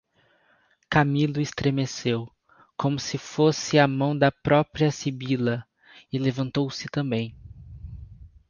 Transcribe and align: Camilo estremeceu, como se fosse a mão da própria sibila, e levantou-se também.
Camilo 0.89 1.39
estremeceu, 1.41 2.27
como 2.75 2.97
se 2.99 3.19
fosse 3.19 3.77
a 3.77 3.87
mão 3.87 4.17
da 4.17 4.31
própria 4.31 4.89
sibila, 4.89 5.63
e 6.11 6.17
levantou-se 6.17 6.89
também. 6.89 7.35